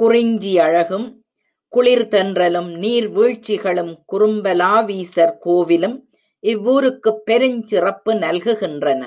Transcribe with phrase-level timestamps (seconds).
[0.00, 1.18] குறிஞ்சியழகும்,
[1.68, 6.00] குளிர் தென்றலும், நீர் வீழ்ச்சிகளும், குறும்பலாவீசர் கோவிலும்,
[6.42, 9.06] இவ்வூருக்குப் பெருஞ் சிறப்பு நல்குகின்றன.